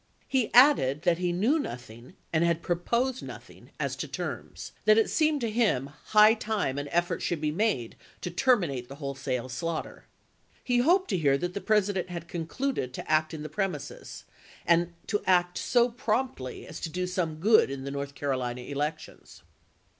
[0.27, 5.11] He added that he knew nothing and had proposed nothing as to terms; that it
[5.11, 10.05] seemed to him high time an effort should be made to terminate the wholesale slaughter.
[10.63, 13.51] He hoped to hear that the President had concluded to act in the toGL?
[13.51, 14.23] Sn, premises,
[14.65, 17.41] and to act so promptly as to do some isgi/ms.
[17.43, 19.43] good in the North Carolina elections.